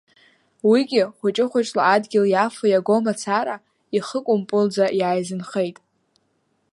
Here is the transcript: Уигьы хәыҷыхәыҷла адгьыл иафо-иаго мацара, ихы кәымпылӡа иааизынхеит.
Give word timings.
Уигьы 0.69 1.03
хәыҷыхәыҷла 1.17 1.83
адгьыл 1.93 2.25
иафо-иаго 2.29 2.95
мацара, 3.05 3.55
ихы 3.97 4.19
кәымпылӡа 4.25 4.85
иааизынхеит. 4.99 5.77